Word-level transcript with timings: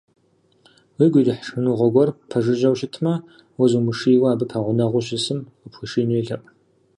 Уигу 0.97 1.19
ирихь 1.21 1.43
шхыныгъуэ 1.45 1.87
гуэр 1.93 2.09
ппэжыжьэу 2.29 2.75
щытмэ, 2.79 3.13
уэ 3.57 3.65
зумышийуэ, 3.71 4.27
абы 4.29 4.45
пэгъунэгъуу 4.51 5.05
щысым 5.07 5.39
къыпхуишиину 5.61 6.17
елъэӏу. 6.21 6.47